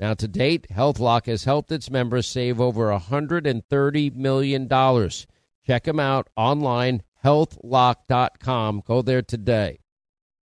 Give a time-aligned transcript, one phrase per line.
[0.00, 4.68] Now, to date, HealthLock has helped its members save over $130 million.
[5.66, 8.82] Check them out online, healthlock.com.
[8.86, 9.78] Go there today.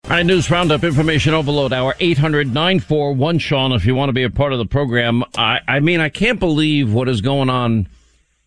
[0.06, 3.72] All right, News Roundup Information Overload Hour 800 941 Sean.
[3.74, 6.40] If you want to be a part of the program, I, I mean, I can't
[6.40, 7.88] believe what is going on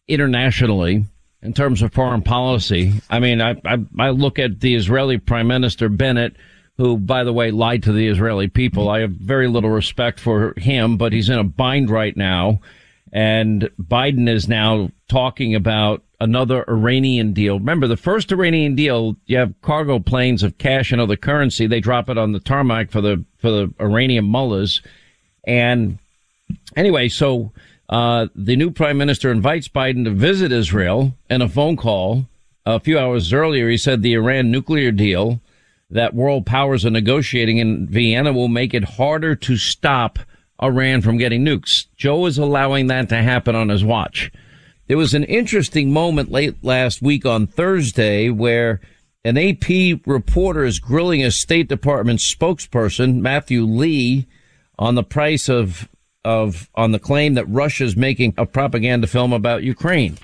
[0.08, 1.04] internationally
[1.42, 2.94] in terms of foreign policy.
[3.10, 6.36] I mean, I, I, I look at the Israeli Prime Minister Bennett,
[6.82, 8.90] who, by the way, lied to the Israeli people.
[8.90, 12.60] I have very little respect for him, but he's in a bind right now.
[13.12, 17.60] And Biden is now talking about another Iranian deal.
[17.60, 21.68] Remember, the first Iranian deal, you have cargo planes of cash and other currency.
[21.68, 24.82] They drop it on the tarmac for the for the Iranian mullahs.
[25.46, 25.98] And
[26.74, 27.52] anyway, so
[27.90, 31.14] uh, the new prime minister invites Biden to visit Israel.
[31.30, 32.26] In a phone call
[32.66, 35.40] a few hours earlier, he said the Iran nuclear deal
[35.92, 40.18] that world powers are negotiating in Vienna will make it harder to stop
[40.62, 41.86] Iran from getting nukes.
[41.96, 44.32] Joe is allowing that to happen on his watch.
[44.88, 48.80] There was an interesting moment late last week on Thursday where
[49.24, 54.26] an AP reporter is grilling a State Department spokesperson, Matthew Lee,
[54.78, 55.88] on the price of,
[56.24, 60.18] of, on the claim that Russia is making a propaganda film about Ukraine.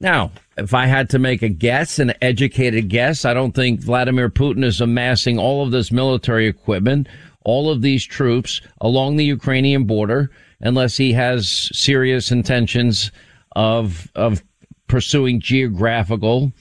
[0.00, 4.30] Now, if I had to make a guess, an educated guess, I don't think Vladimir
[4.30, 7.08] Putin is amassing all of this military equipment,
[7.44, 13.10] all of these troops along the Ukrainian border, unless he has serious intentions
[13.54, 14.42] of of
[14.86, 16.52] pursuing geographical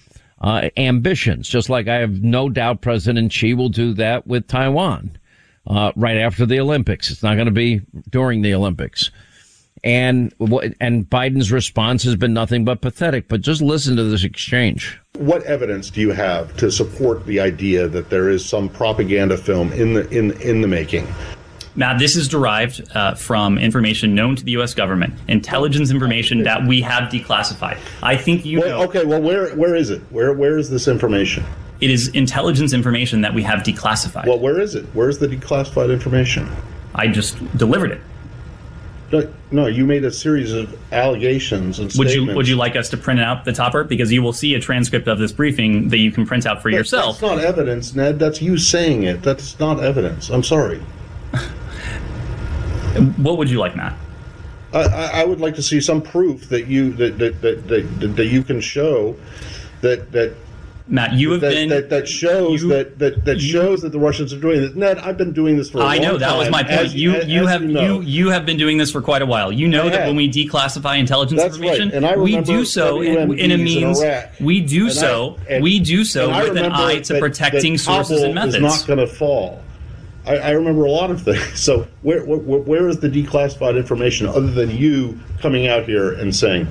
[0.42, 1.48] uh, ambitions.
[1.48, 5.18] Just like I have no doubt President Xi will do that with Taiwan
[5.68, 7.12] uh, right after the Olympics.
[7.12, 9.12] It's not going to be during the Olympics.
[9.84, 10.34] And
[10.80, 13.28] and Biden's response has been nothing but pathetic.
[13.28, 15.00] But just listen to this exchange.
[15.18, 19.74] What evidence do you have to support the idea that there is some propaganda film
[19.74, 21.08] in the in in the making?
[21.76, 24.74] Now, this is derived uh, from information known to the U.S.
[24.74, 27.78] government, intelligence information that we have declassified.
[28.04, 28.84] I think you well, know.
[28.90, 30.02] Okay, well, where where is it?
[30.10, 31.46] Where where is this information?
[31.80, 34.28] It is intelligence information that we have declassified.
[34.28, 34.86] Well, where is it?
[34.94, 36.50] Where's the declassified information?
[36.94, 38.02] I just delivered it.
[39.12, 42.16] No, no, you made a series of allegations and would statements.
[42.16, 44.60] you would you like us to print out the topper because you will see a
[44.60, 47.20] transcript of this briefing that you can print out for That- yourself.
[47.20, 48.20] That's not evidence, Ned.
[48.20, 49.22] That's you saying it.
[49.22, 50.30] That's not evidence.
[50.30, 50.82] I'm sorry.
[53.18, 53.96] What would you like, Matt?
[54.74, 58.26] I, I would like to see some proof that you that that, that, that, that
[58.28, 59.16] you can show
[59.82, 60.34] that that
[60.88, 63.92] Matt, you have that, been that, that shows you- that that, that you- shows that
[63.92, 64.76] the Russians are doing this.
[64.76, 66.74] Ned, I've been doing this for a I know that was my point.
[66.80, 67.82] as- you as- you as have you, know.
[67.82, 69.52] you you have been doing this for quite a while.
[69.52, 70.08] You know I that have.
[70.08, 71.80] when we declassify intelligence That's right.
[71.80, 74.32] information, I we do so in, in a in means Iraq.
[74.40, 77.78] we do And I- so and- we do so with an eye to that- protecting
[77.78, 78.56] sources and methods.
[78.56, 79.62] Is not going to fall.
[80.26, 81.42] I, I remember a lot of things.
[81.60, 86.36] So where, where where is the declassified information other than you coming out here and
[86.36, 86.68] saying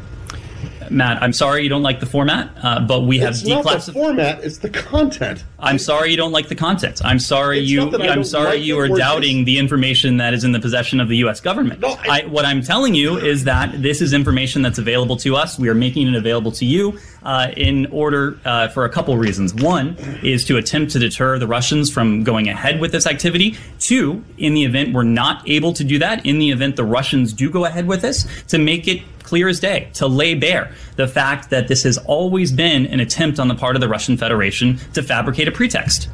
[0.91, 3.93] Matt, I'm sorry you don't like the format, uh, but we have it's not the
[3.93, 5.45] format; it's the content.
[5.59, 7.01] I'm sorry you don't like the content.
[7.05, 7.91] I'm sorry It's you.
[7.97, 11.19] I'm sorry like you are doubting the information that is in the possession of the
[11.19, 11.41] U.S.
[11.41, 11.81] government.
[11.81, 15.37] No, I- I, what I'm telling you is that this is information that's available to
[15.37, 15.59] us.
[15.59, 19.55] We are making it available to you uh, in order uh, for a couple reasons.
[19.55, 23.57] One is to attempt to deter the Russians from going ahead with this activity.
[23.79, 27.33] Two, in the event we're not able to do that, in the event the Russians
[27.33, 31.09] do go ahead with this, to make it clear as day, to lay bare the
[31.09, 34.79] fact that this has always been an attempt on the part of the Russian Federation
[34.95, 36.09] to fabricate a pretext.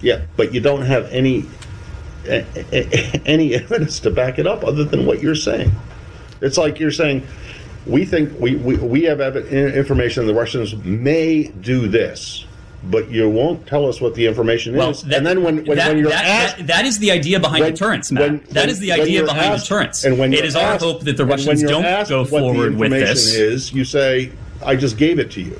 [0.00, 1.46] Yeah, but you don't have any
[3.24, 5.72] any evidence to back it up other than what you're saying.
[6.40, 7.26] It's like you're saying
[7.86, 12.44] we think we we, we have information the Russians may do this,
[12.84, 15.02] but you won't tell us what the information Well, is.
[15.02, 16.56] that- and then when when, that, when you're that- asked.
[16.58, 18.22] that- that is the idea behind when- deterrence, Matt.
[18.22, 20.04] when- that is the idea behind asked- deterrence.
[20.04, 23.34] And when it you're our hope that the Russians don't asked go forward with this.
[23.34, 24.30] Is you say
[24.64, 25.58] I just gave it to you,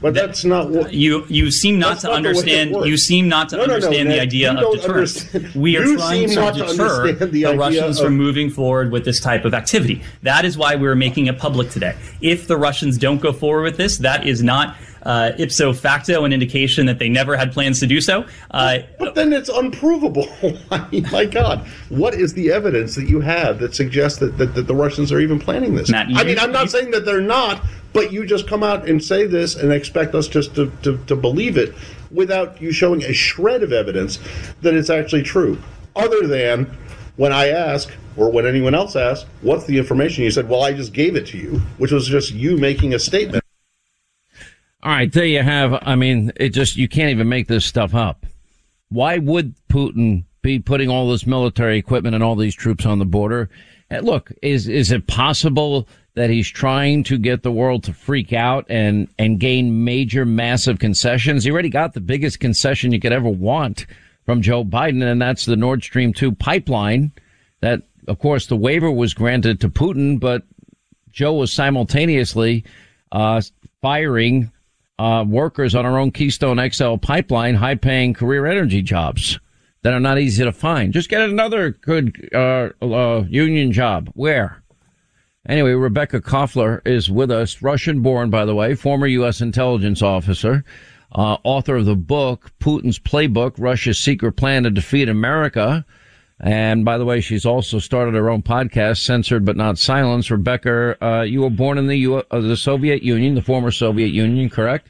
[0.00, 2.36] but that's not what You you seem not to not the way it
[2.70, 2.86] understand.
[2.86, 5.20] You seem not to No, no, no, understand the idea of deterrence.
[5.34, 8.48] understand- We are you trying to not to deter the the, Russians of- from moving
[8.50, 10.00] forward with this type of activity.
[10.22, 11.94] That is why we're making it public today.
[12.20, 16.32] If the Russians don't go forward with this, that is not uh, ipso facto an
[16.32, 18.24] indication that they never had plans to do so.
[18.50, 20.28] Uh, but then it's unprovable.
[21.12, 24.74] My God, what is the evidence that you have that suggests that, that, that the
[24.74, 25.90] Russians are even planning this?
[25.90, 29.02] Matt, I mean, I'm not saying that they're not, but you just come out and
[29.02, 31.74] say this and expect us just to, to, to believe it
[32.10, 34.18] without you showing a shred of evidence
[34.60, 35.58] that it's actually true.
[35.96, 36.76] Other than
[37.16, 40.24] when I ask, or when anyone else asks, what's the information?
[40.24, 42.98] You said, well, I just gave it to you, which was just you making a
[42.98, 43.41] statement.
[44.84, 45.78] All right, there you have.
[45.82, 48.26] I mean, it just you can't even make this stuff up.
[48.88, 53.04] Why would Putin be putting all this military equipment and all these troops on the
[53.04, 53.48] border?
[53.90, 58.32] And look, is is it possible that he's trying to get the world to freak
[58.32, 61.44] out and and gain major, massive concessions?
[61.44, 63.86] He already got the biggest concession you could ever want
[64.26, 67.12] from Joe Biden, and that's the Nord Stream two pipeline.
[67.60, 70.42] That, of course, the waiver was granted to Putin, but
[71.12, 72.64] Joe was simultaneously
[73.12, 73.40] uh,
[73.80, 74.50] firing
[75.02, 79.40] uh, workers on our own Keystone XL pipeline, high paying career energy jobs
[79.82, 80.92] that are not easy to find.
[80.92, 84.10] Just get another good uh, uh, union job.
[84.14, 84.62] Where?
[85.48, 89.40] Anyway, Rebekah Koffler is with us, Russian born, by the way, former U.S.
[89.40, 90.64] intelligence officer,
[91.10, 95.84] uh, author of the book, Putin's Playbook, Russia's Secret Plan to Defeat America.
[96.42, 100.28] And by the way, she's also started her own podcast, Censored But Not Silenced.
[100.30, 104.08] Rebekah, uh, you were born in the, U- uh, the Soviet Union, the former Soviet
[104.08, 104.88] Union, correct?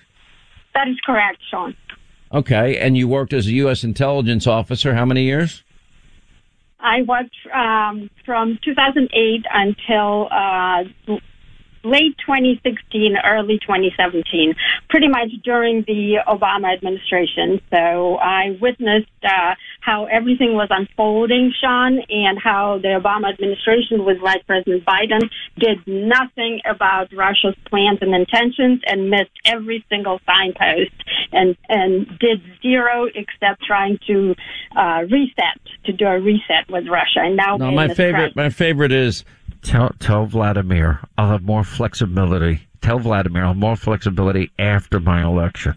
[0.74, 1.76] That is correct, Sean.
[2.32, 2.78] Okay.
[2.78, 3.84] And you worked as a U.S.
[3.84, 5.62] intelligence officer how many years?
[6.80, 10.84] I worked um, from 2008 until uh,
[11.84, 14.54] late 2016, early 2017,
[14.88, 17.60] pretty much during the Obama administration.
[17.70, 24.20] So I witnessed uh, how everything was unfolding, Sean, and how the Obama administration with
[24.20, 30.92] Vice President Biden did nothing about Russia's plans and intentions and missed every single signpost
[31.32, 34.34] and, and did zero except trying to
[34.76, 37.20] uh, reset, to do a reset with Russia.
[37.20, 39.24] And now No, my favorite, my favorite is
[39.62, 42.66] tell tell Vladimir I'll have more flexibility.
[42.80, 45.76] Tell Vladimir I'll have more flexibility after my election.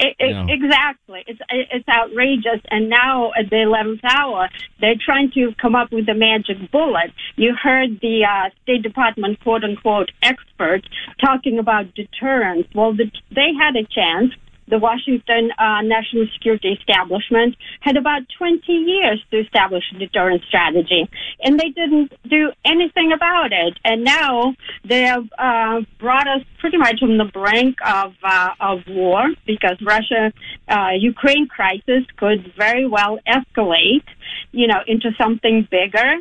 [0.00, 0.46] It, it, Yeah.
[0.48, 1.24] Exactly.
[1.26, 2.60] It's it's outrageous.
[2.70, 4.48] And now at the eleventh hour,
[4.80, 7.12] they're trying to come up with a magic bullet.
[7.36, 10.82] You heard the uh, State Department quote unquote expert
[11.20, 12.66] talking about deterrence.
[12.74, 14.32] Well, the, they had a chance.
[14.70, 21.08] The Washington uh, National Security Establishment had about 20 years to establish a deterrence strategy,
[21.42, 23.78] and they didn't do anything about it.
[23.84, 28.80] And now they have uh, brought us pretty much on the brink of uh, of
[28.88, 30.32] war because Russia
[30.68, 34.04] uh, Ukraine crisis could very well escalate,
[34.52, 36.14] you know, into something bigger.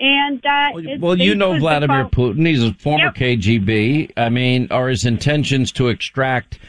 [0.00, 2.46] And uh, Well, well, you know Vladimir Putin.
[2.46, 3.14] He's a former Yep.
[3.16, 4.12] KGB.
[4.16, 6.60] I mean, are his intentions to extract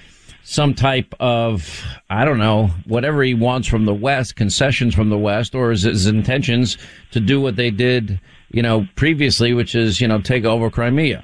[0.50, 5.18] some type of, I don't know, whatever he wants from the West, concessions from the
[5.18, 6.76] West, or is his intentions
[7.12, 8.20] to do what they did,
[8.50, 11.24] you know, previously, which is, you know, take over Crimea?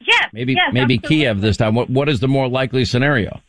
[0.00, 1.16] Yes, Maybe, yes, maybe absolutely.
[1.16, 1.74] Kiev this time.
[1.74, 3.40] What, what is the more likely scenario?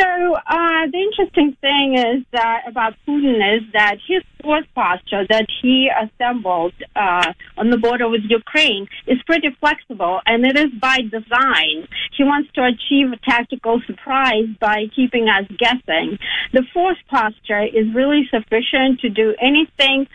[0.00, 5.44] So uh, the interesting thing is that about Putin is that his force posture that
[5.60, 11.00] he assembled uh, on the border with Ukraine is pretty flexible, and it is by
[11.02, 11.86] design.
[12.16, 16.18] He wants to achieve a tactical surprise by keeping us guessing.
[16.54, 20.06] The force posture is really sufficient to do anything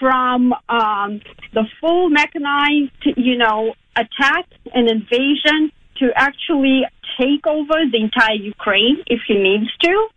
[0.00, 1.20] from um,
[1.52, 6.82] the full mechanized, you know, attack and invasion to actually
[7.18, 10.08] take over the entire Ukraine if he needs to.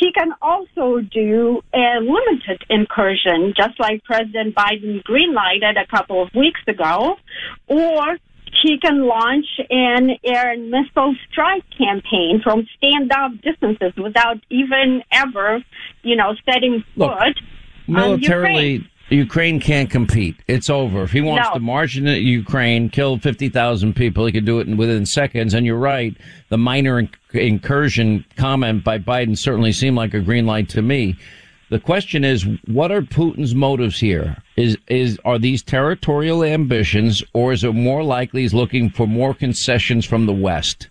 [0.00, 6.28] He can also do a limited incursion, just like President Biden greenlighted a couple of
[6.34, 7.16] weeks ago,
[7.68, 8.18] or
[8.62, 15.64] he can launch an air and missile strike campaign from standoff distances without even ever,
[16.02, 17.38] you know, setting Look, foot
[17.88, 19.60] on Militarily, Ukraine.
[19.60, 20.36] Can't compete.
[20.46, 21.02] It's over.
[21.02, 21.54] If he wants No.
[21.54, 25.54] to march into Ukraine, kill 50,000 people, he could do it within seconds.
[25.54, 26.16] And you're right.
[26.48, 31.16] The minor incursion comment by Biden certainly seemed like a green light to me.
[31.70, 34.36] The question is, what are Putin's motives here?
[34.56, 39.32] Is, is, are these territorial ambitions or is it more likely he's looking for more
[39.32, 40.88] concessions from the West?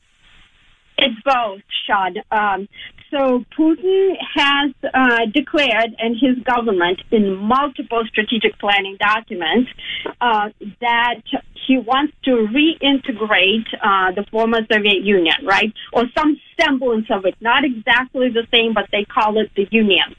[0.98, 2.16] It's both, Sean.
[2.32, 2.68] Um,
[3.12, 9.70] so Putin has uh, declared, and his government, in multiple strategic planning documents,
[10.22, 10.50] uh,
[10.80, 11.22] that
[11.68, 17.36] he wants to reintegrate uh, the former Soviet Union, right, or some semblance of it.
[17.42, 20.16] Not exactly the same, but they call it the Union.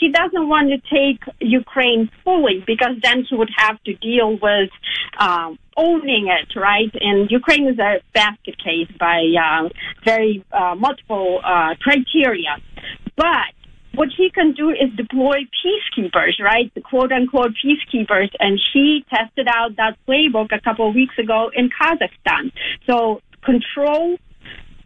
[0.00, 4.70] He doesn't want to take Ukraine fully because then he would have to deal with
[5.18, 6.90] um, owning it, right?
[7.00, 9.68] And Ukraine is a basket case by uh,
[10.04, 12.56] very uh, multiple uh, criteria.
[13.16, 13.57] But
[13.98, 16.72] what he can do is deploy peacekeepers, right?
[16.74, 18.30] The quote unquote peacekeepers.
[18.38, 22.52] And he tested out that playbook a couple of weeks ago in Kazakhstan.
[22.88, 24.16] So control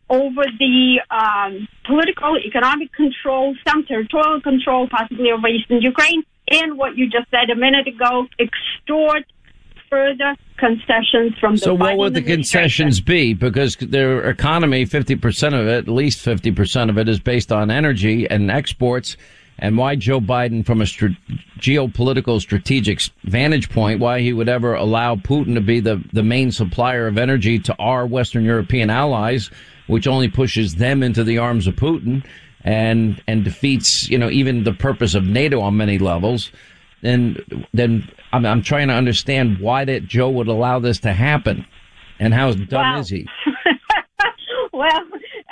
[0.09, 6.97] over the um, political, economic control, some territorial control, possibly over eastern Ukraine, and what
[6.97, 9.25] you just said a minute ago, extort
[9.93, 13.35] further concessions from the So what Biden would the concessions be?
[13.35, 18.27] Because their economy, 50% of it, at least 50% of it is based on energy
[18.29, 19.19] and exports.
[19.59, 21.19] And why Joe Biden, from a str-
[21.59, 26.51] geopolitical strategic vantage point, why he would ever allow Putin to be the, the main
[26.51, 29.51] supplier of energy to our Western European allies,
[29.89, 32.25] which only pushes them into the arms of Putin
[32.65, 36.51] and, and defeats, you know, even the purpose of NATO on many levels.
[37.03, 41.67] Then, then I'm, I'm trying to understand why that Joe would allow this to happen,
[42.19, 43.01] and how dumb Wow.
[43.01, 43.27] is he?
[44.73, 45.01] well,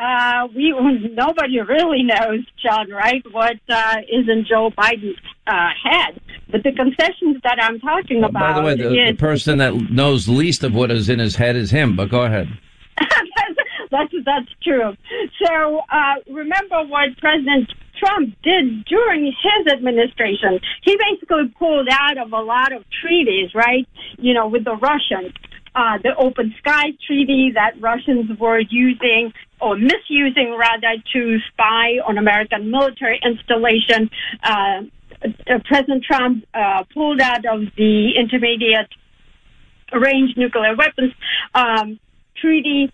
[0.01, 0.73] uh, we
[1.13, 3.23] nobody really knows, John, right?
[3.33, 6.21] What uh, is in Joe Biden's uh, head?
[6.51, 10.29] But the concessions that I'm talking about By the way, the, the person that knows
[10.29, 11.97] least of what is in his head is him.
[11.97, 12.49] But go ahead.
[13.91, 14.97] that's that's true.
[15.45, 20.59] So uh, remember what President Trump did during his administration.
[20.83, 23.87] He basically pulled out of a lot of treaties, right?
[24.19, 25.35] You know, with the Russians.
[25.73, 32.19] Uh, the Open Skies Treaty that Russians were using or misusing rather to spy on
[32.19, 34.11] American military installation.
[34.43, 34.83] Uh,
[35.67, 38.89] President Trump uh, pulled out of the Intermediate
[39.93, 41.13] Range Nuclear Weapons
[41.55, 42.01] um,
[42.41, 42.93] Treaty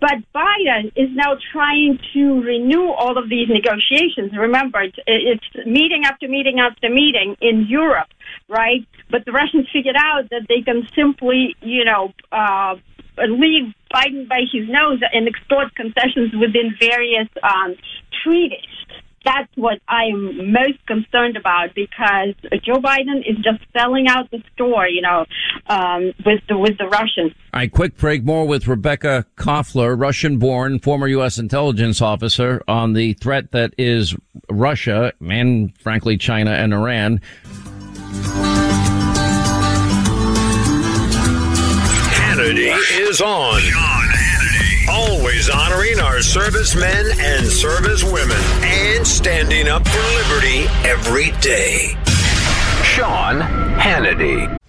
[0.00, 4.32] but Biden is now trying to renew all of these negotiations.
[4.36, 8.08] Remember, it's, meeting after meeting after meeting in Europe,
[8.48, 8.86] right?
[9.10, 12.76] But the Russians figured out that they can simply, you know, uh,
[13.18, 17.74] leave Biden by his nose and extort concessions within various um,
[18.22, 18.68] treaties.
[19.28, 24.42] That's what I am most concerned about because Joe Biden is just selling out the
[24.54, 25.26] store, you know,
[25.66, 27.34] um, with the with the Russians.
[27.52, 28.24] All right, quick break.
[28.24, 31.36] More with Rebekah Koffler, Russian-born, former U.S.
[31.36, 34.16] intelligence officer, on the threat that is
[34.48, 37.20] Russia and, frankly, China and Iran.
[42.14, 43.97] Hannity is on.
[44.90, 51.94] Always honoring our servicemen and servicewomen and standing up for liberty every day.
[52.82, 53.40] Sean
[53.78, 54.57] Hannity.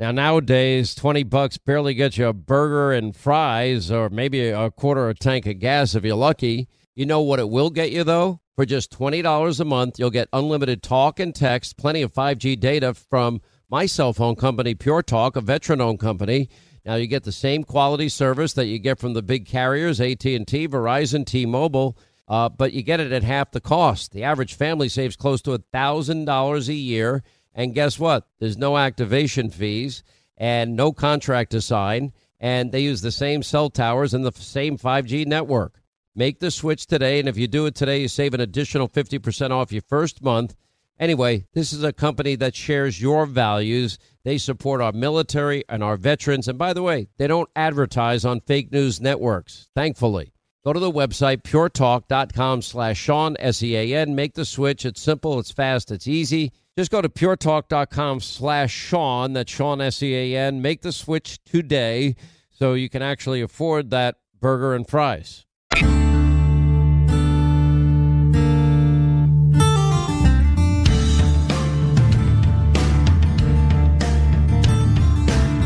[0.00, 5.08] Now nowadays, twenty bucks barely gets you a burger and fries, or maybe a quarter
[5.08, 6.68] of a tank of gas if you're lucky.
[6.94, 8.40] You know what it will get you though?
[8.54, 12.38] For just twenty dollars a month, you'll get unlimited talk and text, plenty of five
[12.38, 16.48] G data from my cell phone company, Pure Talk, a veteran-owned company.
[16.84, 20.24] Now you get the same quality service that you get from the big carriers, AT
[20.24, 21.98] and T, Verizon, T-Mobile.
[22.28, 24.12] Uh, but you get it at half the cost.
[24.12, 27.22] The average family saves close to a thousand dollars a year.
[27.54, 28.26] And guess what?
[28.38, 30.02] There's no activation fees
[30.36, 32.12] and no contract to sign.
[32.40, 35.80] And they use the same cell towers and the same 5G network.
[36.14, 37.18] Make the switch today.
[37.18, 40.56] And if you do it today, you save an additional 50% off your first month.
[41.00, 43.98] Anyway, this is a company that shares your values.
[44.24, 46.48] They support our military and our veterans.
[46.48, 50.32] And by the way, they don't advertise on fake news networks, thankfully.
[50.64, 54.14] Go to the website, puretalk.com slash Sean, S-E-A-N.
[54.14, 54.84] Make the switch.
[54.84, 56.52] It's simple, it's fast, it's easy.
[56.78, 60.62] Just go to puretalk.com slash Sean, that's Sean, S-E-A-N.
[60.62, 62.14] Make the switch today
[62.52, 65.44] so you can actually afford that burger and fries.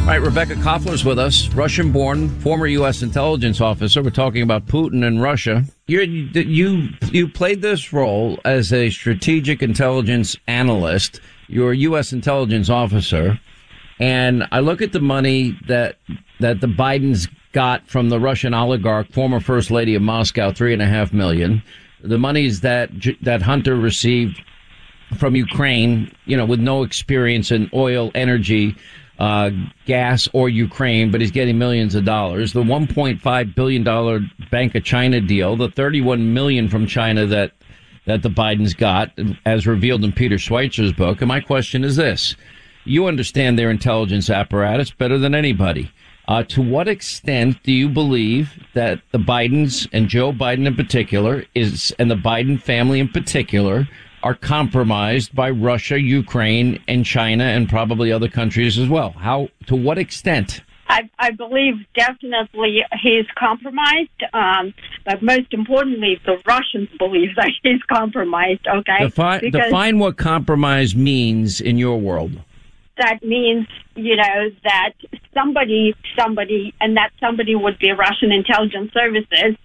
[0.02, 3.02] All right, Rebekah Koffler's with us, Russian born, former U.S.
[3.02, 4.02] intelligence officer.
[4.02, 5.64] We're talking about Putin and Russia.
[5.86, 11.20] You're, you you played this role as a strategic intelligence analyst.
[11.46, 12.12] You're a U.S.
[12.12, 13.38] intelligence officer.
[14.00, 15.98] And I look at the money that
[16.40, 20.82] that the Bidens got from the Russian oligarch, former First Lady of Moscow, three and
[20.82, 21.62] a half million.
[22.02, 22.90] The monies that
[23.22, 24.42] that Hunter received
[25.16, 28.74] from Ukraine, you know, with no experience in oil, energy,
[29.22, 29.50] uh,
[29.86, 32.52] gas or Ukraine, but he's getting millions of dollars.
[32.52, 34.18] The 1.5 billion dollar
[34.50, 37.52] Bank of China deal, the 31 million from China that
[38.04, 41.20] that the Bidens got, as revealed in Peter Schweizer's book.
[41.20, 42.34] And my question is this:
[42.84, 45.92] You understand their intelligence apparatus better than anybody.
[46.26, 51.44] Uh, to what extent do you believe that the Bidens and Joe Biden in particular
[51.54, 53.88] is, and the Biden family in particular,
[54.22, 59.10] are compromised by Russia, Ukraine, and China, and probably other countries as well.
[59.10, 60.62] How, to what extent?
[60.88, 64.74] I, I believe definitely he's compromised, um,
[65.06, 68.66] but most importantly, the Russians believe that he's compromised.
[68.66, 72.32] Okay, because define what compromise means in your world.
[72.98, 74.92] That means you know that
[75.32, 79.56] somebody, somebody, and that somebody would be Russian intelligence services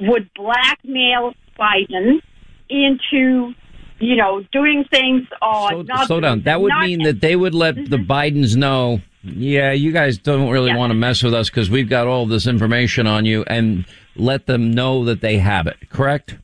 [0.00, 2.20] would blackmail Biden
[2.68, 3.54] into
[4.02, 6.06] you know, doing things or slow, not.
[6.06, 6.42] Slow down.
[6.42, 7.90] That would not, mean that they would let mm-hmm.
[7.90, 10.76] the Bidens know, yeah, you guys don't really yeah.
[10.76, 14.46] want to mess with us because we've got all this information on you and let
[14.46, 16.36] them know that they have it, correct?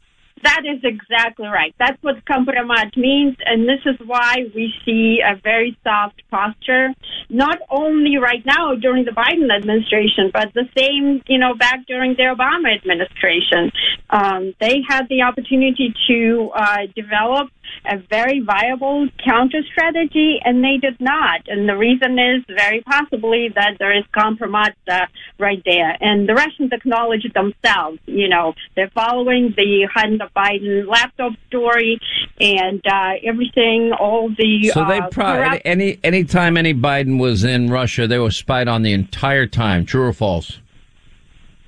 [0.44, 1.74] That is exactly right.
[1.80, 6.90] That's what compromise means, and this is why we see a very soft posture,
[7.30, 12.14] not only right now during the Biden administration, but the same, you know, back during
[12.16, 13.70] the Obama administration.
[14.10, 17.50] Um, they had the opportunity to uh, develop
[17.84, 21.40] a very viable counter strategy, and they did not.
[21.48, 25.06] And the reason is very possibly that there is compromise uh,
[25.38, 25.96] right there.
[26.00, 27.98] And the Russians acknowledge it themselves.
[28.06, 31.98] You know, they're following the Hunter Biden laptop story
[32.40, 33.92] and uh, everything.
[33.98, 38.18] All the so they uh, probably any any time any Biden was in Russia, they
[38.18, 39.84] were spied on the entire time.
[39.84, 40.58] True or false?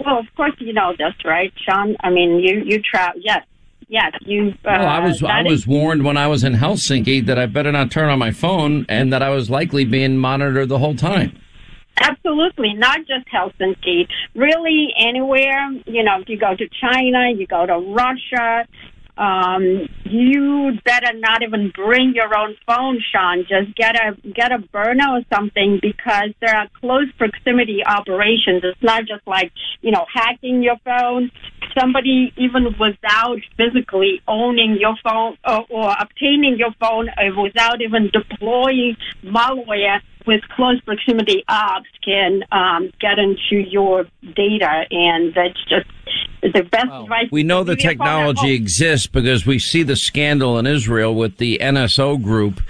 [0.04, 1.96] Well, of course you know this, right, Sean?
[2.00, 3.20] I mean, you you travel.
[3.22, 3.44] Yes,
[3.90, 4.48] yes, you.
[4.64, 7.72] Uh, well, I was I was warned when I was in Helsinki that I better
[7.72, 11.38] not turn on my phone and that I was likely being monitored the whole time.
[12.00, 14.08] Absolutely, not just Helsinki.
[14.34, 15.70] Really, anywhere.
[15.86, 18.66] You know, if you go to China, you go to Russia,
[19.20, 23.44] um, you better not even bring your own phone, Sean.
[23.46, 28.62] Just get a get a burner or something because there are close proximity operations.
[28.64, 31.30] It's not just like you know hacking your phone.
[31.78, 38.10] Somebody even without physically owning your phone or, or obtaining your phone uh, without even
[38.12, 44.04] deploying malware with close proximity ops can um, get into your
[44.36, 45.88] data, and that's just
[46.42, 47.28] the best advice.
[47.30, 52.22] We know the technology exists because we see the scandal in Israel with the NSO
[52.22, 52.60] group.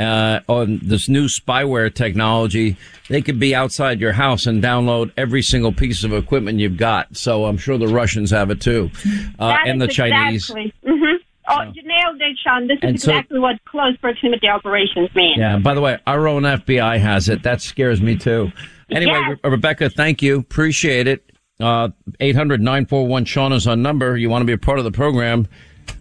[0.00, 2.76] Uh, on this new spyware technology,
[3.08, 7.14] they could be outside your house and download every single piece of equipment you've got.
[7.16, 8.90] So I'm sure the Russians have it too,
[9.38, 10.10] uh, and the exactly.
[10.10, 10.46] Chinese.
[10.48, 11.16] Mm-hmm.
[11.50, 12.68] Oh, you nailed it, Sean.
[12.68, 15.38] This is exactly so, what close proximity operations mean.
[15.38, 15.58] Yeah.
[15.58, 17.42] By the way, our own FBI has it.
[17.42, 18.52] That scares me too.
[18.90, 19.38] Anyway, yes.
[19.42, 20.38] Re- Rebekah, thank you.
[20.38, 21.24] Appreciate it.
[21.58, 24.16] Uh, 800 941 Sean is on number.
[24.16, 25.48] You want to be a part of the program.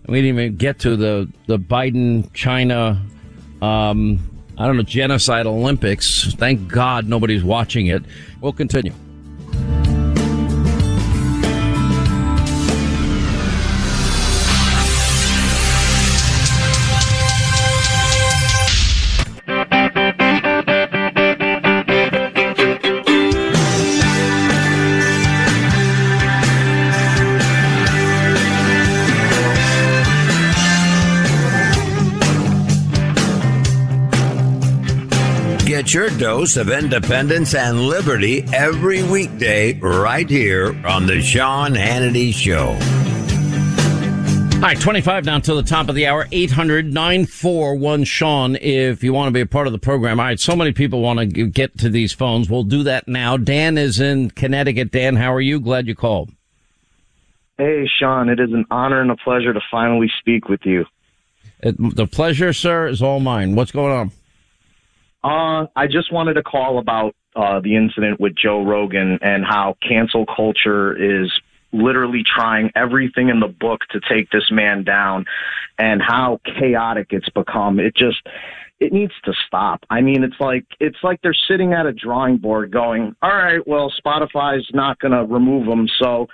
[0.08, 3.02] We didn't even get to the, the Biden China,
[3.62, 4.20] um,
[4.58, 6.34] I don't know, genocide Olympics.
[6.34, 8.04] Thank God nobody's watching it.
[8.42, 8.94] We'll continue.
[36.20, 42.78] Dose of independence and liberty every weekday right here on The Sean Hannity Show.
[44.56, 49.14] All right, 25 now to the top of the hour, 800 941 Sean, if you
[49.14, 50.20] want to be a part of the program.
[50.20, 52.50] All right, so many people want to get to these phones.
[52.50, 53.38] We'll do that now.
[53.38, 54.92] Dan is in Connecticut.
[54.92, 55.62] Dan, how are you?
[55.62, 56.32] Glad you called.
[57.58, 60.84] Hey, Sean, it is an honor and a pleasure to finally speak with you.
[61.62, 63.56] It, the pleasure, sir, is all mine.
[63.56, 64.12] What's going on?
[65.24, 69.78] Uh, I just wanted to call about uh, the incident with Joe Rogan and how
[69.88, 71.32] cancel culture is
[71.72, 75.26] literally trying everything in the book to take this man down
[75.78, 77.80] and how chaotic it's become.
[77.80, 78.26] It just,
[78.80, 79.86] it needs to stop.
[79.90, 83.66] I mean, it's like it's like they're sitting at a drawing board going, "All right,
[83.68, 86.28] well, Spotify's not going to remove them, so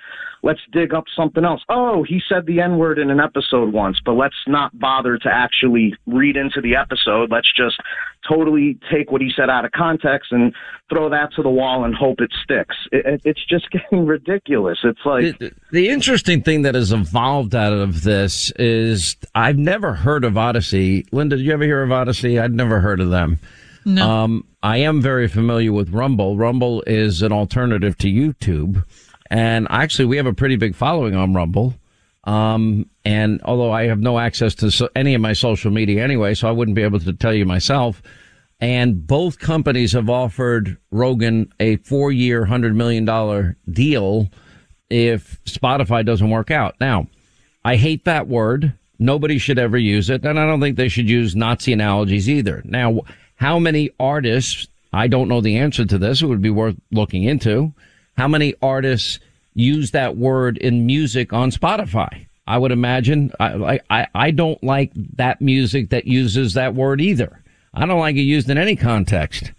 [0.45, 1.61] let's dig up something else.
[1.69, 5.29] Oh, he said the N word in an episode once, but let's not bother to
[5.29, 7.31] actually read into the episode.
[7.31, 7.75] Let's just
[8.29, 10.53] totally take what he said out of context and
[10.87, 12.75] throw that to the wall and hope it sticks.
[12.91, 14.77] It, it's just getting ridiculous.
[14.83, 19.93] It's like the, the, interesting thing that has evolved out of this is I've never
[19.93, 21.05] heard of Odysee.
[21.11, 22.39] Linda, did you ever hear of Odysee?
[22.39, 23.39] I'd never heard of them.
[23.83, 24.09] No.
[24.09, 26.37] Um, I am very familiar with Rumble.
[26.37, 28.83] Rumble is an alternative to YouTube.
[29.29, 31.75] And actually, we have a pretty big following on Rumble.
[32.25, 36.33] Um, and although I have no access to so, any of my social media anyway,
[36.33, 38.01] so I wouldn't be able to tell you myself.
[38.59, 44.29] And both companies have offered Rogan a four year, $100 million deal
[44.89, 46.75] if Spotify doesn't work out.
[46.79, 47.07] Now,
[47.63, 48.73] I hate that word.
[48.97, 50.25] Nobody should ever use it.
[50.25, 52.61] And I don't think they should use Nazi analogies either.
[52.65, 53.01] Now,
[53.35, 56.21] how many artists, I don't know the answer to this.
[56.21, 57.73] It would be worth looking into
[58.17, 59.19] how many artists
[59.53, 62.25] use that word in music on Spotify?
[62.47, 63.31] I would imagine.
[63.39, 67.41] I, I, I don't like that music that uses that word either.
[67.73, 69.51] I don't like it used in any context.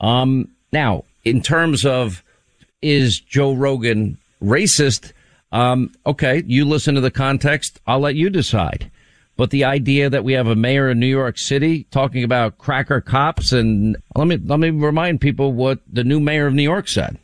[0.00, 2.22] Um, now, in terms of
[2.82, 5.12] is Joe Rogan racist?
[5.52, 7.80] Um, okay, you listen to the context.
[7.86, 8.90] I'll let you decide.
[9.36, 13.00] But the idea that we have a mayor in New York City talking about cracker
[13.00, 16.88] cops and let me let me remind people what the new mayor of New York
[16.88, 17.18] said.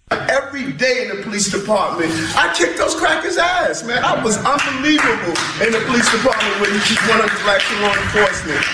[0.57, 4.03] Every day in the police department, I kicked those crackers' ass, man.
[4.03, 7.93] I was unbelievable in the police department when you just one of the black law
[7.95, 8.65] enforcement.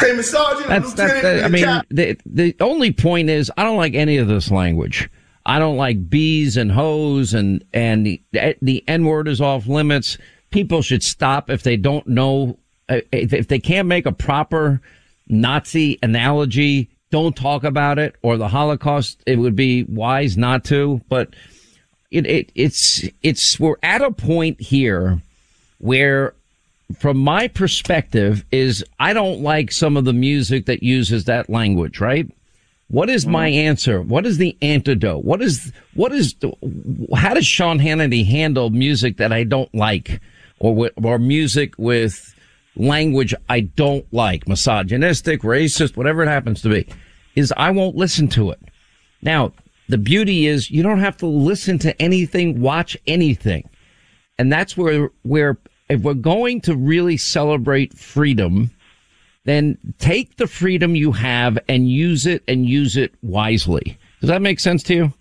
[0.00, 1.44] Came a sergeant, That's lieutenant, that.
[1.44, 5.08] I mean, cap- the the only point is I don't like any of this language.
[5.46, 8.20] I don't like bees and hoes and and the
[8.60, 10.18] the N word is off limits.
[10.50, 14.80] People should stop if they don't know if they can't make a proper
[15.28, 21.00] Nazi analogy, don't talk about it, or the Holocaust, it would be wise not to.
[21.08, 21.34] But
[22.10, 25.20] it, it it's it's we're at a point here
[25.78, 26.34] where
[26.98, 32.00] from my perspective is I don't like some of the music that uses that language,
[32.00, 32.26] right?
[32.88, 33.68] What is my mm-hmm.
[33.68, 34.02] answer?
[34.02, 35.24] What is the antidote?
[35.24, 36.34] What is what is
[37.16, 40.20] how does Sean Hannity handle music that I don't like
[40.58, 42.34] or or music with
[42.76, 46.86] language I don't like, misogynistic, racist, whatever it happens to be,
[47.34, 48.60] is I won't listen to it.
[49.22, 49.52] Now,
[49.88, 53.68] the beauty is you don't have to listen to anything, watch anything.
[54.38, 58.70] And that's where, where if we're going to really celebrate freedom,
[59.44, 63.98] then take the freedom you have and use it and use it wisely.
[64.20, 65.12] Does that make sense to you?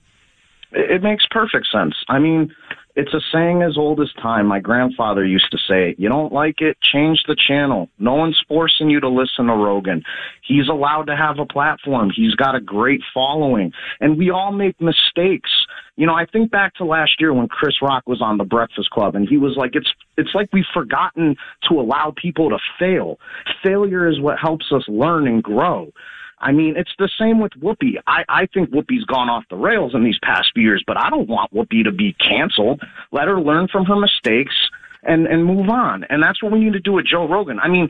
[0.72, 1.96] It makes perfect sense.
[2.10, 2.54] I mean,
[3.00, 4.46] it's a saying as old as time.
[4.46, 7.88] My grandfather used to say, you don't like it, change the channel.
[7.98, 10.04] No one's forcing you to listen to Rogan.
[10.46, 12.12] He's allowed to have a platform.
[12.14, 15.50] He's got a great following and we all make mistakes.
[15.96, 18.90] You know, I think back to last year when Chris Rock was on the Breakfast
[18.90, 21.38] Club and he was like, it's, it's like we've forgotten
[21.70, 23.18] to allow people to fail.
[23.64, 25.94] Failure is what helps us learn and grow.
[26.40, 27.96] I mean, it's the same with Whoopi.
[28.08, 31.10] I, I think Whoopi's gone off the rails in these past few years, but I
[31.10, 32.82] don't want Whoopi to be canceled.
[33.12, 34.56] Let her learn from her mistakes
[35.04, 36.06] and, and move on.
[36.06, 37.60] And that's what we need to do with Joe Rogan.
[37.60, 37.90] I mean,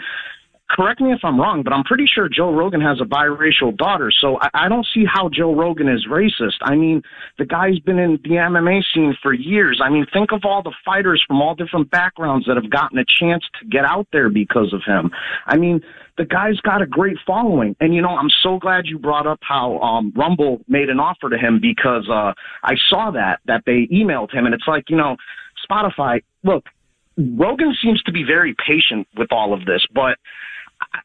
[0.70, 4.12] correct me if I'm wrong, but I'm pretty sure Joe Rogan has a biracial daughter,
[4.12, 6.58] so I, I don't see how Joe Rogan is racist.
[6.62, 7.02] I mean,
[7.38, 9.82] the guy's been in the MMA scene for years.
[9.84, 13.06] I mean, think of all the fighters from all different backgrounds that have gotten a
[13.06, 15.12] chance to get out there because of him.
[15.48, 15.82] I mean,
[16.18, 17.76] the guy's got a great following.
[17.80, 21.30] And you know, I'm so glad you brought up how um Rumble made an offer
[21.30, 24.98] to him because uh I saw that that they emailed him and it's like, you
[24.98, 25.16] know,
[25.70, 26.66] Spotify, look,
[27.18, 30.18] Rogan seems to be very patient with all of this, but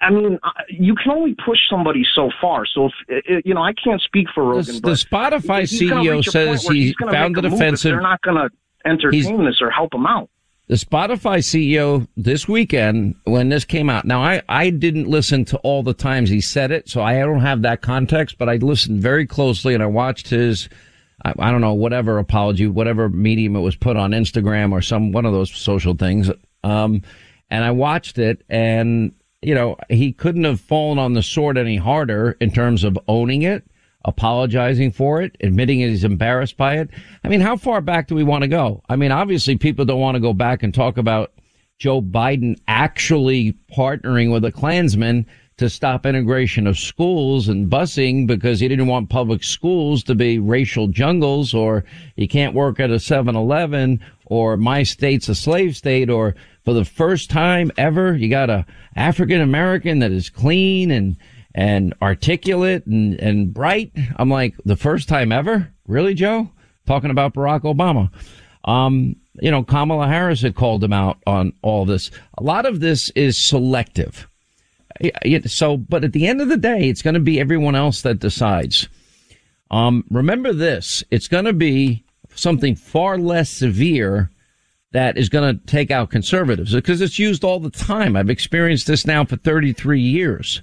[0.01, 2.65] I mean, uh, you can only push somebody so far.
[2.67, 4.75] So, if uh, uh, you know, I can't speak for Rogan.
[4.77, 7.93] The, the Spotify CEO says he found it offensive.
[7.93, 8.51] They're not going to
[8.89, 10.29] entertain this or help him out
[10.67, 14.07] the Spotify CEO this weekend when this came out.
[14.07, 17.41] Now, I, I didn't listen to all the times he said it, so I don't
[17.41, 20.71] have that context, but I listened very closely and I watched his,
[21.25, 25.13] I, I don't know, whatever apology, whatever medium it was put on Instagram or some,
[25.13, 26.31] one of those social things.
[26.63, 27.03] Um,
[27.51, 31.77] and I watched it and, you know, he couldn't have fallen on the sword any
[31.77, 33.65] harder in terms of owning it
[34.05, 36.91] apologizing for it, admitting he's embarrassed by it.
[37.25, 38.83] I mean, how far back do we want to go?
[38.89, 41.33] I mean, obviously people don't want to go back and talk about
[41.79, 45.27] Joe Biden actually partnering with a Klansman
[45.57, 50.39] to stop integration of schools and busing because he didn't want public schools to be
[50.39, 51.85] racial jungles or
[52.17, 56.85] you can't work at a 7-Eleven or my state's a slave state or for the
[56.85, 61.17] first time ever, you got a African American that is clean and
[61.55, 63.93] and articulate and, and bright.
[64.17, 65.73] I'm like, the first time ever?
[65.87, 66.51] Really, Joe?
[66.87, 68.11] Talking about Barack Obama.
[68.69, 72.11] Um, you know, Kamala Harris had called him out on all this.
[72.39, 74.29] A lot of this is selective.
[75.47, 78.21] So, but at the end of the day, it's going to be everyone else that
[78.21, 78.89] decides.
[79.71, 84.31] Um, remember this, it's going to be something far less severe
[84.95, 88.15] that is going to take out conservatives because it's used all the time.
[88.15, 90.63] I've experienced this now for 33 years.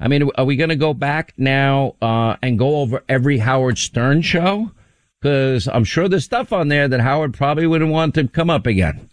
[0.00, 3.78] I mean, are we going to go back now uh, and go over every Howard
[3.78, 4.72] Stern show?
[5.20, 8.66] Because I'm sure there's stuff on there that Howard probably wouldn't want to come up
[8.66, 9.08] again.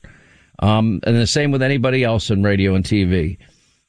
[0.58, 3.38] Um, and the same with anybody else in radio and TV.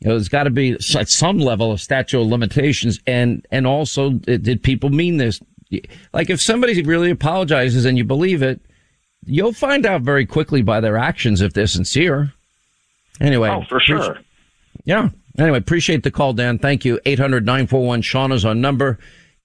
[0.00, 3.66] You know, there's got to be at some level of statute of limitations, and and
[3.66, 5.40] also, did people mean this?
[6.12, 8.60] Like, if somebody really apologizes and you believe it,
[9.24, 12.32] you'll find out very quickly by their actions if they're sincere.
[13.20, 14.18] Anyway, oh, for sure.
[14.84, 15.10] Yeah.
[15.38, 16.58] Anyway, appreciate the call, Dan.
[16.58, 17.00] Thank you.
[17.04, 18.98] 800-941 Sean is our number.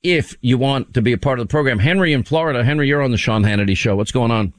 [0.03, 2.63] If you want to be a part of the program, Henry in Florida.
[2.63, 3.95] Henry, you're on the Sean Hannity show.
[3.95, 4.53] What's going on?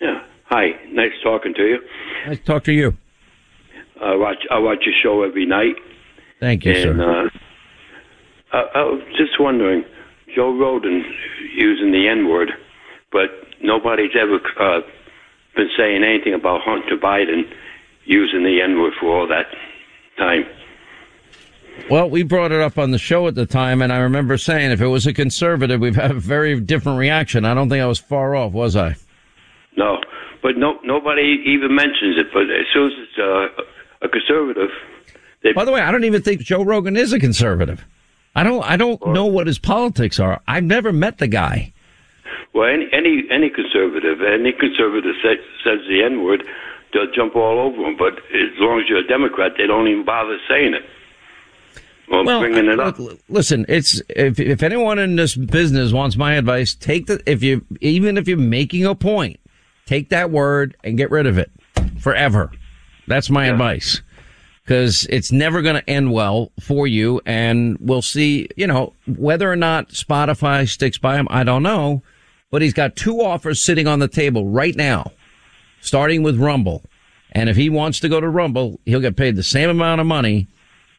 [0.00, 0.22] Yeah.
[0.46, 0.70] Hi.
[0.90, 1.78] Nice talking to you.
[2.26, 2.96] Nice to talk to you.
[4.00, 5.74] I watch I watch your show every night.
[6.40, 7.30] Thank you, and, sir.
[8.52, 9.84] Uh, I, I was just wondering,
[10.34, 11.04] Joe Rogan
[11.54, 12.50] using the N word,
[13.10, 13.28] but
[13.62, 14.80] nobody's ever uh,
[15.56, 17.50] been saying anything about Hunter Biden
[18.04, 19.46] using the N word for all that
[20.16, 20.44] time.
[21.90, 24.72] Well, we brought it up on the show at the time, and I remember saying
[24.72, 27.44] if it was a conservative, we'd have a very different reaction.
[27.44, 28.96] I don't think I was far off, was I?
[29.76, 30.00] No,
[30.42, 32.26] but no, nobody even mentions it.
[32.32, 33.62] But as soon as it's uh,
[34.02, 34.70] a conservative.
[35.42, 37.84] They, By the way, I don't even think Joe Rogan is a conservative.
[38.34, 38.62] I don't.
[38.64, 40.40] I don't or, know what his politics are.
[40.46, 41.72] I've never met the guy.
[42.58, 46.42] Well, any any any conservative, any conservative say, says the N word,
[46.92, 47.96] they'll jump all over him.
[47.96, 50.82] But as long as you're a Democrat, they don't even bother saying it.
[52.10, 52.98] Well, bringing it up.
[53.28, 57.64] Listen, it's if if anyone in this business wants my advice, take the if you
[57.80, 59.38] even if you're making a point,
[59.86, 61.52] take that word and get rid of it
[62.00, 62.50] forever.
[63.06, 63.52] That's my yeah.
[63.52, 64.02] advice.
[64.64, 67.22] Because it's never going to end well for you.
[67.24, 72.02] And we'll see, you know, whether or not Spotify sticks by him, I don't know.
[72.50, 75.12] But he's got two offers sitting on the table right now,
[75.80, 76.82] starting with Rumble.
[77.32, 80.06] And if he wants to go to Rumble, he'll get paid the same amount of
[80.06, 80.46] money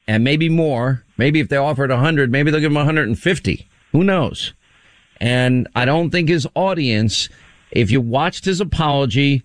[0.07, 1.03] and maybe more.
[1.17, 3.67] Maybe if they offered 100, maybe they'll give him 150.
[3.91, 4.53] Who knows?
[5.19, 7.29] And I don't think his audience,
[7.71, 9.43] if you watched his apology,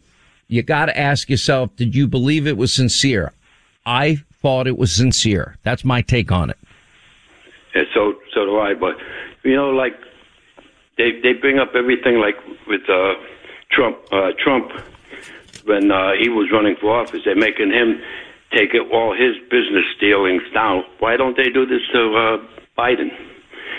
[0.48, 3.32] you got to ask yourself, did you believe it was sincere?
[3.86, 5.56] I thought it was sincere.
[5.62, 6.58] That's my take on it.
[7.74, 8.74] Yeah, so so do I.
[8.74, 8.94] But
[9.42, 9.94] you know, like
[10.96, 13.14] they they bring up everything like with uh,
[13.70, 13.98] Trump.
[14.12, 14.72] Uh, Trump
[15.64, 18.00] when uh, he was running for office, they're making him
[18.52, 20.84] take it, all his business dealings down.
[20.98, 22.46] Why don't they do this to uh,
[22.78, 23.10] Biden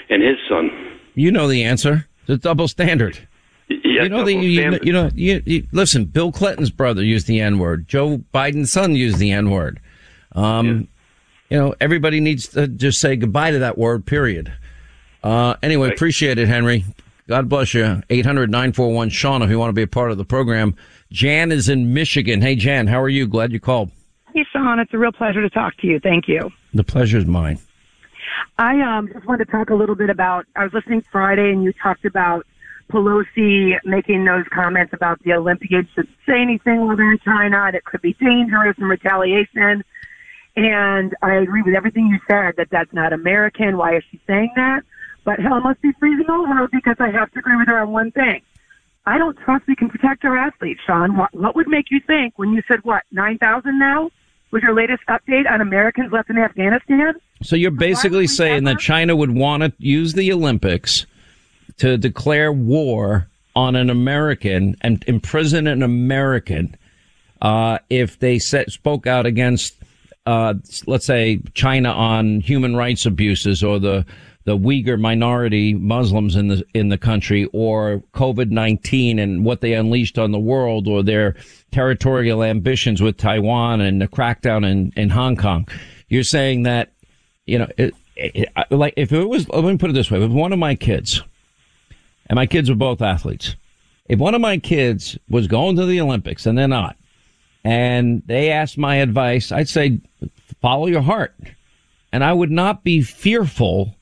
[0.10, 0.72] and his son?
[1.14, 2.08] You know the answer.
[2.26, 3.28] The double standard.
[3.68, 7.40] Yeah, you know, the, you, you, know, you, you, listen, Bill Clinton's brother used the
[7.40, 7.88] N word.
[7.88, 9.80] Joe Biden's son used the N word.
[10.34, 10.74] Um, yeah.
[11.50, 14.54] you know, everybody needs to just say goodbye to that word, period.
[15.24, 15.96] Uh, anyway, right.
[15.96, 16.86] appreciate it, Henry.
[17.28, 18.04] God bless you.
[18.10, 20.76] 800-941 Sean, if you want to be a part of the program.
[21.12, 22.42] Jan is in Michigan.
[22.42, 23.26] Hey, Jan, how are you?
[23.26, 23.90] Glad you called.
[24.34, 24.80] Hey, Sean.
[24.80, 26.00] It's a real pleasure to talk to you.
[26.00, 26.52] Thank you.
[26.74, 27.60] The pleasure is mine.
[28.60, 31.64] I um, just wanted to talk a little bit about, I was listening Friday and
[31.64, 32.46] you talked about
[32.92, 37.76] Pelosi making those comments about the Olympians should say anything while they're in China and
[37.76, 39.84] it could be dangerous and retaliation.
[40.56, 43.78] And I agree with everything you said that that's not American.
[43.78, 44.84] Why is she saying that?
[45.26, 48.12] But hell must be freezing over because I have to agree with her on one
[48.12, 48.42] thing.
[49.08, 51.18] I don't trust we can protect our athletes, Sean.
[51.18, 54.10] What, what would make you think when you said what, 9,000 now?
[54.52, 57.16] Was your latest update on Americans left in Afghanistan?
[57.44, 61.06] So you're basically saying that China would want to use the Olympics
[61.78, 66.78] to declare war on an American and imprison an American
[67.42, 69.76] uh, if they set, spoke out against,
[70.26, 70.54] uh,
[70.88, 74.06] let's say, China on human rights abuses or the
[74.46, 79.74] the Uyghur minority Muslims in the in the country, or COVID nineteen and what they
[79.74, 81.36] unleashed on the world, or their
[81.72, 85.68] territorial ambitions with Taiwan and the crackdown in, in Hong Kong.
[86.08, 86.92] You're saying that,
[87.46, 90.32] you know, it, it, like if it was, let me put it this way: if
[90.32, 91.22] one of my kids
[92.28, 93.56] and my kids were both athletes.
[94.08, 96.96] If one of my kids was going to the Olympics and they're not,
[97.64, 100.00] and they asked my advice, I'd say,
[100.62, 101.36] follow your heart.
[102.12, 103.95] And I would not be fearful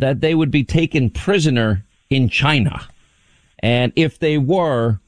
[0.00, 2.86] that they would be taken prisoner in China.
[3.60, 4.98] And if they were,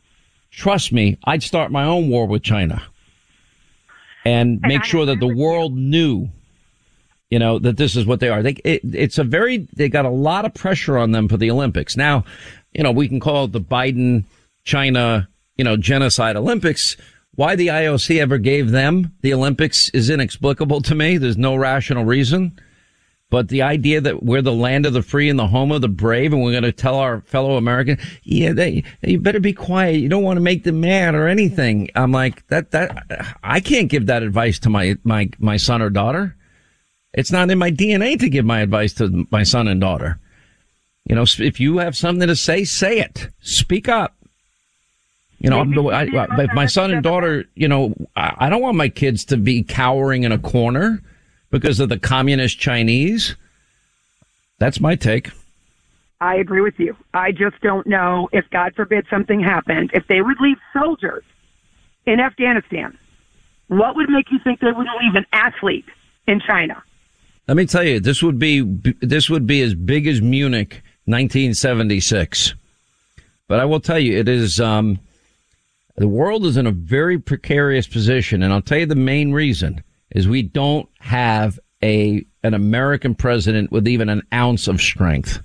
[0.51, 2.83] trust me, I'd start my own war with China
[4.25, 6.29] and make sure that the world knew
[7.31, 8.43] You know that this is what they are.
[8.43, 11.51] They it, it's a very they got a lot of pressure on them for the
[11.51, 11.97] Olympics.
[11.97, 12.25] Now,
[12.75, 14.25] you know we can call it the Biden
[14.65, 16.95] China you know genocide Olympics.
[17.35, 21.17] Why the IOC ever gave them the Olympics is inexplicable to me.
[21.17, 22.53] There's no rational reason.
[23.33, 25.89] But the idea that we're the land of the free and the home of the
[25.89, 30.01] brave, and we're going to tell our fellow Americans, yeah, they, you better be quiet.
[30.01, 31.89] You don't want to make them mad or anything.
[31.95, 35.89] I'm like, that, that, I can't give that advice to my, my, my son or
[35.89, 36.37] daughter.
[37.15, 40.19] It's not in my DNA to give my advice to my son and daughter.
[41.09, 43.31] You know, if you have something to say, say it.
[43.41, 44.15] Speak up.
[45.39, 48.91] You know, I, I, if my son and daughter, you know, I don't want my
[48.91, 51.03] kids to be cowering in a corner
[51.53, 53.37] because of the communist Chinese.
[54.59, 55.31] That's my take.
[56.21, 56.97] I agree with you.
[57.15, 61.25] I just don't know if, God forbid, something happened, if they would leave soldiers
[62.07, 62.97] in Afghanistan,
[63.69, 65.87] what would make you think they would leave an athlete
[66.27, 66.83] in China?
[67.49, 68.61] Let me tell you, this would be
[69.01, 72.55] this would be as big as Munich, 1976.
[73.49, 75.01] But I will tell you, it is um,
[75.97, 79.83] the world is in a very precarious position, and I'll tell you the main reason
[80.15, 85.43] is we don't have a an American president with even an ounce of strength.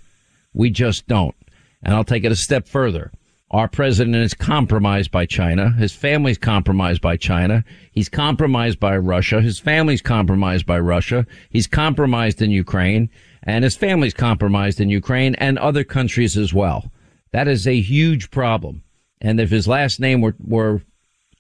[0.54, 1.36] We just don't.
[1.84, 3.12] And I'll take it a step further.
[3.52, 5.72] Our president is compromised by China.
[5.72, 7.64] His family's compromised by China.
[7.92, 9.42] He's compromised by Russia.
[9.42, 11.26] His family's compromised by Russia.
[11.50, 13.10] He's compromised in Ukraine
[13.44, 16.92] and his family's compromised in Ukraine and other countries as well.
[17.32, 18.84] That is a huge problem.
[19.22, 20.82] And if his last name were, were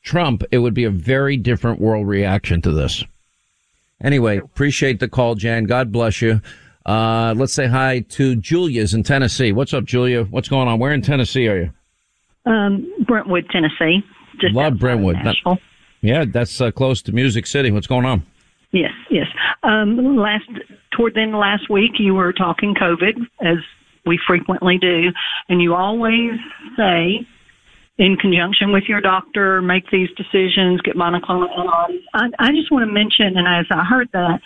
[0.03, 3.03] Trump, it would be a very different world reaction to this.
[4.03, 5.63] Anyway, appreciate the call, Jan.
[5.63, 6.41] God bless you.
[6.85, 9.51] Uh, let's say hi to Julia's in Tennessee.
[9.51, 10.23] What's up, Julia?
[10.23, 10.79] What's going on?
[10.79, 11.71] Where in Tennessee are you?
[12.45, 14.03] Um, Brentwood, Tennessee.
[14.39, 15.17] Just Love Brentwood.
[15.23, 15.35] That,
[16.01, 17.71] yeah, that's uh, close to Music City.
[17.71, 18.23] What's going on?
[18.71, 19.27] Yes, yes.
[19.63, 20.45] Um, last
[20.91, 23.57] toward the end of last week, you were talking COVID, as
[24.05, 25.11] we frequently do,
[25.49, 26.33] and you always
[26.77, 27.25] say
[27.97, 32.01] in conjunction with your doctor, make these decisions, get monoclonal antibodies.
[32.13, 34.39] I, I just want to mention, and as I heard that,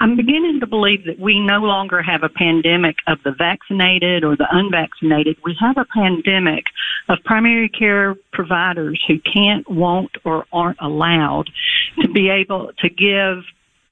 [0.00, 4.36] I'm beginning to believe that we no longer have a pandemic of the vaccinated or
[4.36, 5.36] the unvaccinated.
[5.44, 6.64] We have a pandemic
[7.08, 11.50] of primary care providers who can't, won't, or aren't allowed
[12.00, 13.44] to be able to give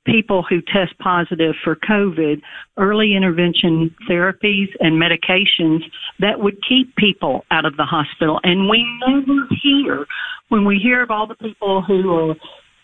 [0.05, 2.41] people who test positive for COVID
[2.77, 5.81] early intervention therapies and medications
[6.19, 8.41] that would keep people out of the hospital.
[8.43, 10.07] And we never hear,
[10.49, 12.35] when we hear of all the people who are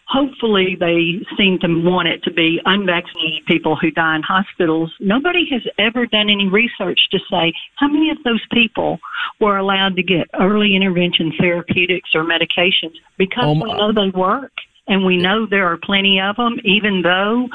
[0.09, 4.93] hopefully they seem to want it to be unvaccinated people who die in hospitals.
[5.01, 8.99] Nobody has ever done any research to say how many of those people
[9.41, 14.53] were allowed to get early intervention therapeutics or medications because um, we know they work
[14.89, 17.49] and we know there are plenty of them, even though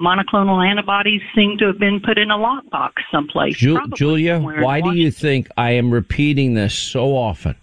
[0.00, 3.56] monoclonal antibodies seem to have been put in a lockbox someplace.
[3.56, 7.54] Ju- Julia, why do you think I am repeating this so often?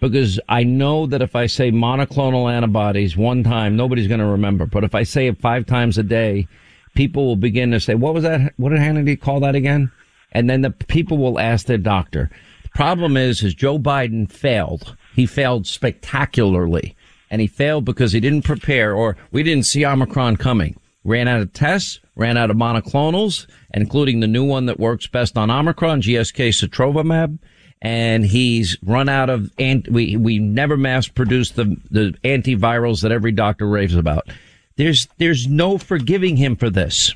[0.00, 4.66] Because I know that if I say monoclonal antibodies one time, nobody's going to remember.
[4.66, 6.46] But if I say it five times a day,
[6.94, 8.52] people will begin to say, what was that?
[8.58, 9.90] What did Hannity call that again?
[10.30, 12.30] And then the people will ask their doctor.
[12.64, 14.94] The problem is, is Joe Biden failed.
[15.14, 16.94] He failed spectacularly
[17.30, 20.76] and he failed because he didn't prepare or we didn't see Omicron coming.
[21.04, 25.36] Ran out of tests, ran out of monoclonals, including the new one that works best
[25.36, 27.38] on Omicron, GSK Sotrovimab.
[27.80, 33.12] And he's run out of, and we, we never mass produced the, the antivirals that
[33.12, 34.28] every doctor raves about.
[34.76, 37.14] There's, there's no forgiving him for this.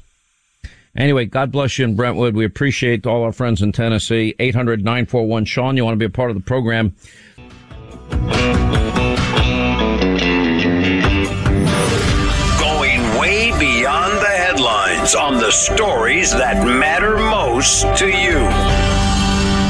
[0.96, 2.34] Anyway, God bless you in Brentwood.
[2.34, 4.34] We appreciate all our friends in Tennessee.
[4.38, 5.76] 800 941 Sean.
[5.76, 6.94] You want to be a part of the program?
[15.02, 18.38] On the stories that matter most to you.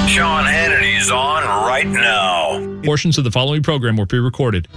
[0.06, 2.82] Sean Hannity's on right now.
[2.84, 4.68] Portions of the following program were pre recorded.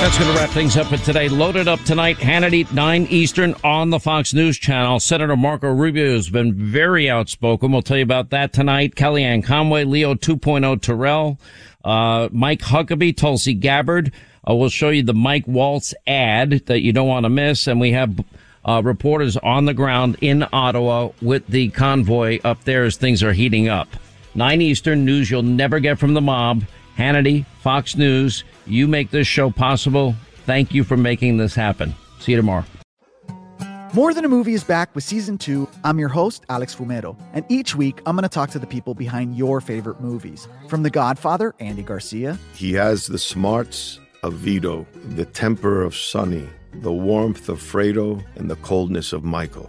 [0.00, 1.28] That's going to wrap things up for today.
[1.28, 4.98] Loaded up tonight, Hannity, 9 Eastern on the Fox News Channel.
[4.98, 7.70] Senator Marco Rubio has been very outspoken.
[7.70, 8.94] We'll tell you about that tonight.
[8.94, 11.38] Kellyanne Conway, Leo 2.0 Terrell,
[11.84, 14.10] uh, Mike Huckabee, Tulsi Gabbard.
[14.48, 17.66] Uh, we'll show you the Mike Waltz ad that you don't want to miss.
[17.66, 18.24] And we have
[18.64, 23.34] uh, reporters on the ground in Ottawa with the convoy up there as things are
[23.34, 23.88] heating up.
[24.34, 26.64] 9 Eastern news you'll never get from the mob.
[26.96, 28.44] Hannity, Fox News.
[28.66, 30.14] You make this show possible.
[30.46, 31.94] Thank you for making this happen.
[32.18, 32.64] See you tomorrow.
[33.92, 35.68] More Than a Movie is back with season two.
[35.82, 38.94] I'm your host, Alex Fumero, and each week I'm going to talk to the people
[38.94, 40.46] behind your favorite movies.
[40.68, 44.86] From The Godfather, Andy Garcia, He has the smarts of Vito,
[45.16, 49.68] the temper of Sonny, the warmth of Fredo, and the coldness of Michael.